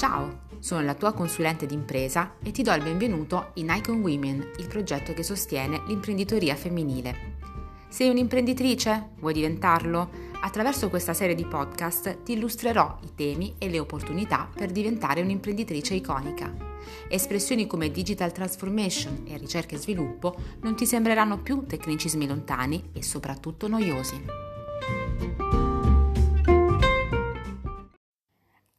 Ciao, 0.00 0.44
sono 0.60 0.80
la 0.80 0.94
tua 0.94 1.12
consulente 1.12 1.66
d'impresa 1.66 2.36
e 2.42 2.52
ti 2.52 2.62
do 2.62 2.72
il 2.72 2.82
benvenuto 2.82 3.50
in 3.56 3.68
Icon 3.68 4.00
Women, 4.00 4.52
il 4.56 4.66
progetto 4.66 5.12
che 5.12 5.22
sostiene 5.22 5.82
l'imprenditoria 5.88 6.56
femminile. 6.56 7.34
Sei 7.90 8.08
un'imprenditrice? 8.08 9.10
Vuoi 9.18 9.34
diventarlo? 9.34 10.08
Attraverso 10.40 10.88
questa 10.88 11.12
serie 11.12 11.34
di 11.34 11.44
podcast 11.44 12.22
ti 12.22 12.32
illustrerò 12.32 12.96
i 13.02 13.14
temi 13.14 13.56
e 13.58 13.68
le 13.68 13.78
opportunità 13.78 14.48
per 14.50 14.70
diventare 14.70 15.20
un'imprenditrice 15.20 15.92
iconica. 15.92 16.50
Espressioni 17.06 17.66
come 17.66 17.90
digital 17.90 18.32
transformation 18.32 19.24
e 19.26 19.36
ricerca 19.36 19.74
e 19.74 19.78
sviluppo 19.80 20.34
non 20.62 20.76
ti 20.76 20.86
sembreranno 20.86 21.42
più 21.42 21.66
tecnicismi 21.66 22.26
lontani 22.26 22.88
e 22.94 23.02
soprattutto 23.02 23.68
noiosi. 23.68 24.49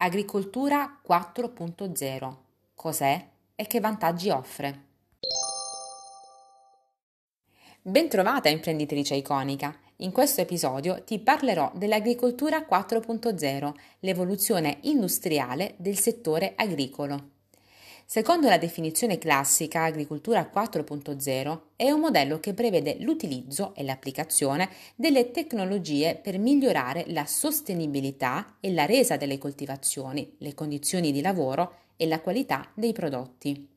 Agricoltura 0.04 1.00
4.0. 1.08 2.36
Cos'è 2.74 3.28
e 3.54 3.68
che 3.68 3.80
vantaggi 3.80 4.32
offre? 4.32 4.86
Bentrovata 7.84 8.50
imprenditrice 8.50 9.14
iconica! 9.14 9.78
In 9.98 10.12
questo 10.12 10.42
episodio 10.42 11.04
ti 11.04 11.20
parlerò 11.20 11.72
dell'agricoltura 11.76 12.66
4.0, 12.68 13.74
l'evoluzione 14.00 14.80
industriale 14.82 15.76
del 15.78 16.00
settore 16.00 16.54
agricolo. 16.56 17.41
Secondo 18.14 18.50
la 18.50 18.58
definizione 18.58 19.18
classica, 19.18 19.84
agricoltura 19.86 20.52
4.0 20.54 21.60
è 21.78 21.92
un 21.92 22.02
modello 22.02 22.42
che 22.42 22.54
prevede 22.54 22.98
l'utilizzo 23.00 23.74
e 23.74 23.86
l'applicazione 23.86 24.68
delle 24.98 25.32
tecnologie 25.32 26.20
per 26.22 26.38
migliorare 26.38 27.06
la 27.08 27.26
sostenibilità 27.26 28.58
e 28.60 28.74
la 28.74 28.84
resa 28.84 29.16
delle 29.16 29.38
coltivazioni, 29.38 30.30
le 30.40 30.54
condizioni 30.54 31.14
di 31.14 31.22
lavoro 31.22 31.76
e 31.96 32.06
la 32.06 32.20
qualità 32.20 32.70
dei 32.74 32.92
prodotti. 32.92 33.70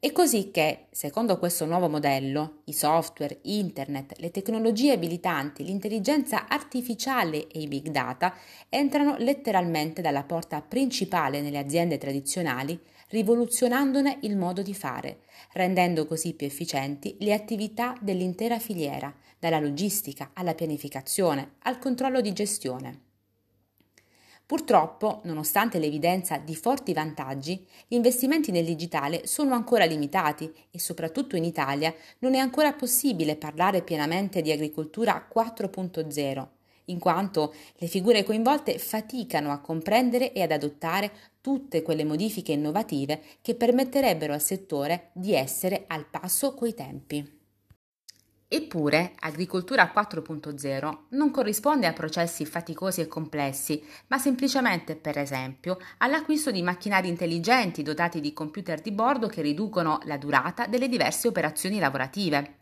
È 0.00 0.10
così 0.10 0.50
che, 0.50 0.86
secondo 0.90 1.38
questo 1.38 1.64
nuovo 1.64 1.88
modello, 1.88 2.62
i 2.64 2.72
software, 2.72 3.38
internet, 3.42 4.18
le 4.18 4.32
tecnologie 4.32 4.94
abilitanti, 4.94 5.62
l'intelligenza 5.62 6.48
artificiale 6.48 7.46
e 7.46 7.60
i 7.60 7.68
big 7.68 7.86
data 7.90 8.34
entrano 8.68 9.14
letteralmente 9.18 10.02
dalla 10.02 10.24
porta 10.24 10.60
principale 10.60 11.40
nelle 11.40 11.58
aziende 11.58 11.98
tradizionali, 11.98 12.76
rivoluzionandone 13.12 14.20
il 14.22 14.36
modo 14.36 14.62
di 14.62 14.74
fare, 14.74 15.20
rendendo 15.52 16.06
così 16.06 16.32
più 16.32 16.46
efficienti 16.46 17.14
le 17.20 17.34
attività 17.34 17.94
dell'intera 18.00 18.58
filiera, 18.58 19.14
dalla 19.38 19.60
logistica 19.60 20.30
alla 20.32 20.54
pianificazione 20.54 21.56
al 21.64 21.78
controllo 21.78 22.22
di 22.22 22.32
gestione. 22.32 23.00
Purtroppo, 24.46 25.20
nonostante 25.24 25.78
l'evidenza 25.78 26.38
di 26.38 26.54
forti 26.54 26.94
vantaggi, 26.94 27.66
gli 27.86 27.94
investimenti 27.94 28.50
nel 28.50 28.64
digitale 28.64 29.26
sono 29.26 29.54
ancora 29.54 29.84
limitati 29.84 30.50
e 30.70 30.78
soprattutto 30.78 31.36
in 31.36 31.44
Italia 31.44 31.94
non 32.20 32.34
è 32.34 32.38
ancora 32.38 32.72
possibile 32.72 33.36
parlare 33.36 33.82
pienamente 33.82 34.40
di 34.40 34.50
agricoltura 34.50 35.28
4.0, 35.32 36.46
in 36.86 36.98
quanto 36.98 37.54
le 37.76 37.86
figure 37.86 38.24
coinvolte 38.24 38.78
faticano 38.78 39.52
a 39.52 39.60
comprendere 39.60 40.32
e 40.32 40.42
ad 40.42 40.52
adottare 40.52 41.12
tutte 41.40 41.82
quelle 41.82 42.04
modifiche 42.04 42.52
innovative 42.52 43.20
che 43.40 43.54
permetterebbero 43.54 44.32
al 44.32 44.42
settore 44.42 45.10
di 45.12 45.34
essere 45.34 45.84
al 45.86 46.06
passo 46.06 46.54
coi 46.54 46.74
tempi. 46.74 47.40
Eppure, 48.54 49.14
agricoltura 49.20 49.90
4.0 49.94 50.98
non 51.12 51.30
corrisponde 51.30 51.86
a 51.86 51.94
processi 51.94 52.44
faticosi 52.44 53.00
e 53.00 53.06
complessi, 53.06 53.82
ma 54.08 54.18
semplicemente, 54.18 54.94
per 54.94 55.16
esempio, 55.16 55.78
all'acquisto 55.98 56.50
di 56.50 56.60
macchinari 56.60 57.08
intelligenti 57.08 57.82
dotati 57.82 58.20
di 58.20 58.34
computer 58.34 58.82
di 58.82 58.92
bordo 58.92 59.26
che 59.26 59.40
riducono 59.40 60.00
la 60.04 60.18
durata 60.18 60.66
delle 60.66 60.90
diverse 60.90 61.28
operazioni 61.28 61.78
lavorative. 61.78 62.56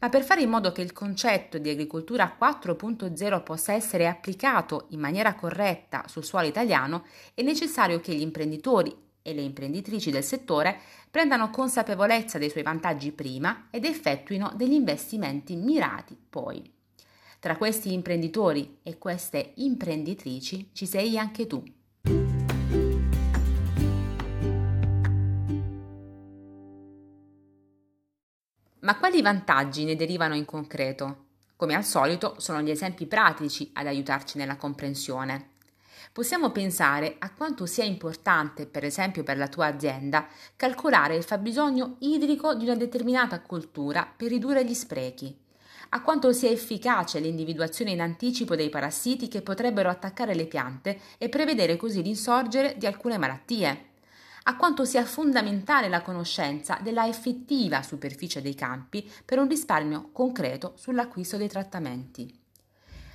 Ma 0.00 0.08
per 0.08 0.22
fare 0.22 0.42
in 0.42 0.48
modo 0.48 0.70
che 0.70 0.80
il 0.80 0.92
concetto 0.92 1.58
di 1.58 1.70
agricoltura 1.70 2.36
4.0 2.40 3.42
possa 3.42 3.72
essere 3.72 4.06
applicato 4.06 4.86
in 4.90 5.00
maniera 5.00 5.34
corretta 5.34 6.04
sul 6.06 6.24
suolo 6.24 6.46
italiano, 6.46 7.04
è 7.34 7.42
necessario 7.42 8.00
che 8.00 8.14
gli 8.14 8.20
imprenditori 8.20 8.94
e 9.22 9.34
le 9.34 9.42
imprenditrici 9.42 10.10
del 10.10 10.22
settore 10.22 10.78
prendano 11.10 11.50
consapevolezza 11.50 12.38
dei 12.38 12.48
suoi 12.48 12.62
vantaggi 12.62 13.10
prima 13.10 13.66
ed 13.70 13.84
effettuino 13.84 14.52
degli 14.54 14.72
investimenti 14.72 15.56
mirati 15.56 16.16
poi. 16.28 16.72
Tra 17.40 17.56
questi 17.56 17.92
imprenditori 17.92 18.78
e 18.82 18.98
queste 18.98 19.52
imprenditrici 19.56 20.70
ci 20.72 20.86
sei 20.86 21.18
anche 21.18 21.46
tu. 21.46 21.62
Ma 28.88 28.96
quali 28.96 29.20
vantaggi 29.20 29.84
ne 29.84 29.96
derivano 29.96 30.34
in 30.34 30.46
concreto? 30.46 31.26
Come 31.56 31.74
al 31.74 31.84
solito 31.84 32.36
sono 32.38 32.62
gli 32.62 32.70
esempi 32.70 33.04
pratici 33.04 33.70
ad 33.74 33.86
aiutarci 33.86 34.38
nella 34.38 34.56
comprensione. 34.56 35.50
Possiamo 36.10 36.52
pensare 36.52 37.16
a 37.18 37.30
quanto 37.34 37.66
sia 37.66 37.84
importante, 37.84 38.64
per 38.64 38.86
esempio 38.86 39.24
per 39.24 39.36
la 39.36 39.48
tua 39.48 39.66
azienda, 39.66 40.26
calcolare 40.56 41.16
il 41.16 41.22
fabbisogno 41.22 41.96
idrico 41.98 42.54
di 42.54 42.64
una 42.64 42.76
determinata 42.76 43.42
coltura 43.42 44.10
per 44.16 44.30
ridurre 44.30 44.64
gli 44.64 44.72
sprechi, 44.72 45.36
a 45.90 46.00
quanto 46.00 46.32
sia 46.32 46.48
efficace 46.48 47.20
l'individuazione 47.20 47.90
in 47.90 48.00
anticipo 48.00 48.56
dei 48.56 48.70
parassiti 48.70 49.28
che 49.28 49.42
potrebbero 49.42 49.90
attaccare 49.90 50.34
le 50.34 50.46
piante 50.46 50.98
e 51.18 51.28
prevedere 51.28 51.76
così 51.76 52.02
l'insorgere 52.02 52.76
di 52.78 52.86
alcune 52.86 53.18
malattie, 53.18 53.88
a 54.48 54.56
quanto 54.56 54.86
sia 54.86 55.04
fondamentale 55.04 55.90
la 55.90 56.00
conoscenza 56.00 56.78
della 56.82 57.06
effettiva 57.06 57.82
superficie 57.82 58.40
dei 58.40 58.54
campi 58.54 59.08
per 59.22 59.38
un 59.38 59.46
risparmio 59.46 60.08
concreto 60.10 60.72
sull'acquisto 60.76 61.36
dei 61.36 61.48
trattamenti. 61.48 62.34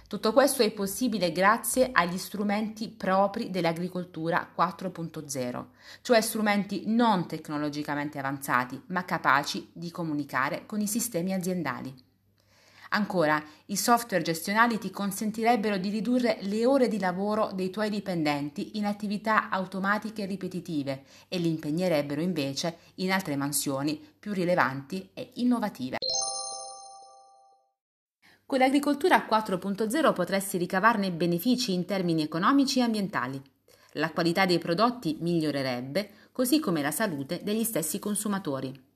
Tutto 0.08 0.32
questo 0.32 0.62
è 0.62 0.70
possibile 0.70 1.32
grazie 1.32 1.90
agli 1.92 2.20
strumenti 2.20 2.88
propri 2.88 3.50
dell'agricoltura 3.50 4.54
4.0, 4.56 5.66
cioè 6.04 6.22
strumenti 6.22 6.84
non 6.86 7.26
tecnologicamente 7.26 8.20
avanzati, 8.20 8.80
ma 8.88 9.04
capaci 9.04 9.72
di 9.74 9.90
comunicare 9.90 10.68
con 10.68 10.82
i 10.82 10.88
sistemi 10.88 11.34
aziendali. 11.34 12.13
Ancora, 12.96 13.44
i 13.68 13.76
software 13.76 14.24
gestionali 14.24 14.78
ti 14.78 14.92
consentirebbero 14.92 15.78
di 15.78 15.90
ridurre 15.90 16.38
le 16.42 16.64
ore 16.68 16.88
di 16.88 17.00
lavoro 17.00 17.50
dei 17.52 17.72
tuoi 17.72 17.90
dipendenti 17.90 18.78
in 18.78 18.86
attività 18.86 19.50
automatiche 19.50 20.28
ripetitive 20.28 21.06
e 21.28 21.40
li 21.40 21.50
impegnerebbero 21.50 22.22
invece 22.22 22.78
in 22.96 23.12
altre 23.12 23.36
mansioni 23.36 24.00
più 24.20 24.32
rilevanti 24.32 25.10
e 25.16 25.32
innovative. 25.36 25.98
Con 28.46 28.60
l'agricoltura 28.60 29.26
4.0 29.28 30.14
potresti 30.14 30.60
ricavarne 30.60 31.12
benefici 31.12 31.74
in 31.74 31.86
termini 31.86 32.22
economici 32.22 32.78
e 32.78 32.84
ambientali. 32.84 33.42
La 33.94 34.12
qualità 34.12 34.46
dei 34.46 34.60
prodotti 34.60 35.18
migliorerebbe, 35.20 36.10
così 36.32 36.60
come 36.60 36.84
la 36.84 36.92
salute 36.92 37.42
degli 37.42 37.64
stessi 37.64 37.98
consumatori. 37.98 38.93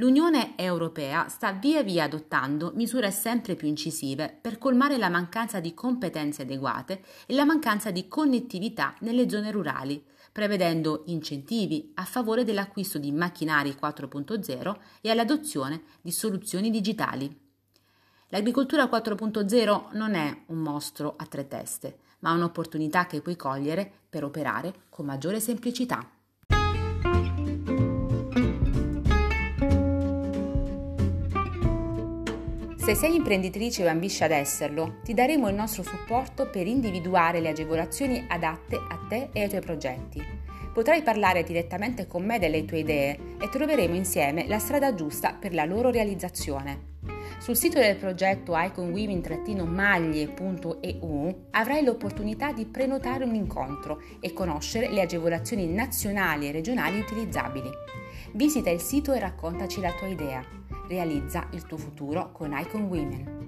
L'Unione 0.00 0.56
Europea 0.56 1.26
sta 1.26 1.50
via 1.50 1.82
via 1.82 2.04
adottando 2.04 2.70
misure 2.76 3.10
sempre 3.10 3.56
più 3.56 3.66
incisive 3.66 4.32
per 4.40 4.56
colmare 4.56 4.96
la 4.96 5.08
mancanza 5.08 5.58
di 5.58 5.74
competenze 5.74 6.42
adeguate 6.42 7.02
e 7.26 7.34
la 7.34 7.44
mancanza 7.44 7.90
di 7.90 8.06
connettività 8.06 8.94
nelle 9.00 9.28
zone 9.28 9.50
rurali, 9.50 10.00
prevedendo 10.30 11.02
incentivi 11.06 11.90
a 11.94 12.04
favore 12.04 12.44
dell'acquisto 12.44 12.98
di 12.98 13.10
macchinari 13.10 13.70
4.0 13.70 14.76
e 15.00 15.10
all'adozione 15.10 15.82
di 16.00 16.12
soluzioni 16.12 16.70
digitali. 16.70 17.36
L'agricoltura 18.28 18.84
4.0 18.84 19.96
non 19.96 20.14
è 20.14 20.42
un 20.46 20.58
mostro 20.58 21.14
a 21.16 21.26
tre 21.26 21.48
teste, 21.48 21.98
ma 22.20 22.30
un'opportunità 22.30 23.08
che 23.08 23.20
puoi 23.20 23.34
cogliere 23.34 23.90
per 24.08 24.22
operare 24.22 24.82
con 24.90 25.06
maggiore 25.06 25.40
semplicità. 25.40 26.08
Se 32.88 32.94
sei 32.94 33.16
imprenditrice 33.16 33.84
o 33.84 33.86
ambisci 33.86 34.24
ad 34.24 34.30
esserlo, 34.30 35.00
ti 35.04 35.12
daremo 35.12 35.46
il 35.50 35.54
nostro 35.54 35.82
supporto 35.82 36.48
per 36.48 36.66
individuare 36.66 37.38
le 37.38 37.50
agevolazioni 37.50 38.24
adatte 38.26 38.76
a 38.76 38.98
te 39.06 39.28
e 39.34 39.42
ai 39.42 39.48
tuoi 39.50 39.60
progetti. 39.60 40.24
Potrai 40.72 41.02
parlare 41.02 41.42
direttamente 41.42 42.06
con 42.06 42.24
me 42.24 42.38
delle 42.38 42.64
tue 42.64 42.78
idee 42.78 43.36
e 43.38 43.50
troveremo 43.50 43.94
insieme 43.94 44.48
la 44.48 44.58
strada 44.58 44.94
giusta 44.94 45.34
per 45.34 45.52
la 45.52 45.66
loro 45.66 45.90
realizzazione. 45.90 46.96
Sul 47.40 47.58
sito 47.58 47.78
del 47.78 47.96
progetto 47.96 48.56
iconwomen-maglie.eu 48.56 51.48
avrai 51.50 51.84
l'opportunità 51.84 52.52
di 52.52 52.64
prenotare 52.64 53.24
un 53.24 53.34
incontro 53.34 54.00
e 54.18 54.32
conoscere 54.32 54.88
le 54.88 55.02
agevolazioni 55.02 55.66
nazionali 55.66 56.48
e 56.48 56.52
regionali 56.52 57.00
utilizzabili. 57.00 57.68
Visita 58.32 58.70
il 58.70 58.80
sito 58.80 59.12
e 59.12 59.18
raccontaci 59.18 59.82
la 59.82 59.92
tua 59.92 60.08
idea. 60.08 60.67
Realizza 60.88 61.46
il 61.52 61.66
tuo 61.66 61.76
futuro 61.76 62.32
con 62.32 62.56
Icon 62.58 62.84
Women. 62.84 63.47